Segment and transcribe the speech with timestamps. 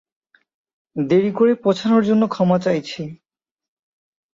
[0.95, 3.01] দেরি করে পৌছানোর জন্য ক্ষমা চাইছি।